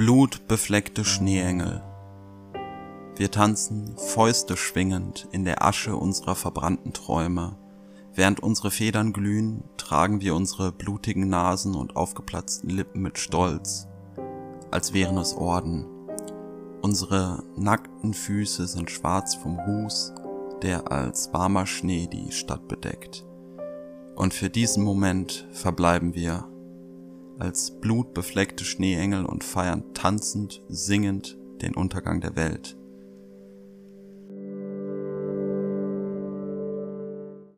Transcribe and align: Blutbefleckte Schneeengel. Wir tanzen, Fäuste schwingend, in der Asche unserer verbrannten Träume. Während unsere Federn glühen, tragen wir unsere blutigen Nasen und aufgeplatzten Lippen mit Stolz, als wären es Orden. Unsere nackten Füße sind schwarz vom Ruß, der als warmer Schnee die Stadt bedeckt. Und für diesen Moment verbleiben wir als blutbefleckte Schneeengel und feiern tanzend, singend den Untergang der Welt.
Blutbefleckte 0.00 1.04
Schneeengel. 1.04 1.82
Wir 3.16 3.30
tanzen, 3.30 3.98
Fäuste 3.98 4.56
schwingend, 4.56 5.28
in 5.30 5.44
der 5.44 5.62
Asche 5.62 5.94
unserer 5.94 6.36
verbrannten 6.36 6.94
Träume. 6.94 7.58
Während 8.14 8.40
unsere 8.40 8.70
Federn 8.70 9.12
glühen, 9.12 9.62
tragen 9.76 10.22
wir 10.22 10.34
unsere 10.34 10.72
blutigen 10.72 11.28
Nasen 11.28 11.74
und 11.74 11.96
aufgeplatzten 11.96 12.70
Lippen 12.70 13.02
mit 13.02 13.18
Stolz, 13.18 13.88
als 14.70 14.94
wären 14.94 15.18
es 15.18 15.34
Orden. 15.34 15.84
Unsere 16.80 17.42
nackten 17.58 18.14
Füße 18.14 18.68
sind 18.68 18.90
schwarz 18.90 19.34
vom 19.34 19.58
Ruß, 19.58 20.14
der 20.62 20.90
als 20.90 21.30
warmer 21.34 21.66
Schnee 21.66 22.06
die 22.06 22.32
Stadt 22.32 22.68
bedeckt. 22.68 23.26
Und 24.16 24.32
für 24.32 24.48
diesen 24.48 24.82
Moment 24.82 25.46
verbleiben 25.52 26.14
wir 26.14 26.49
als 27.40 27.80
blutbefleckte 27.80 28.64
Schneeengel 28.64 29.24
und 29.24 29.44
feiern 29.44 29.94
tanzend, 29.94 30.62
singend 30.68 31.36
den 31.62 31.74
Untergang 31.74 32.20
der 32.20 32.36
Welt. 32.36 32.76